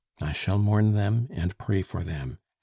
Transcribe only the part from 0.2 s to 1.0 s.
shall mourn